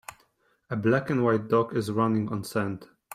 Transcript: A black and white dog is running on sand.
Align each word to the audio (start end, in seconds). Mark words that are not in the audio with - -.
A 0.71 0.75
black 0.75 1.11
and 1.11 1.23
white 1.23 1.47
dog 1.47 1.75
is 1.77 1.91
running 1.91 2.27
on 2.29 2.43
sand. 2.43 2.87